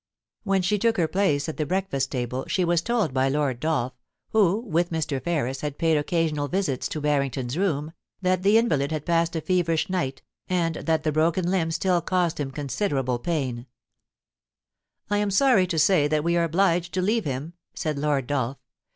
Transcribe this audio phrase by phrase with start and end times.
[0.43, 3.93] When she took her place at the breakfast table, she was told by Lord Dolph,
[4.29, 5.23] who, with Mr.
[5.23, 9.41] Ferris, had paid occa sional visits to Harrington's room, that the invalid had passed a
[9.41, 13.67] feverish night, and that the broken limb still caused him considerable paia
[14.39, 18.25] * I am sorry to say that we are obliged to leave him,' said Lord
[18.25, 18.57] Dolph.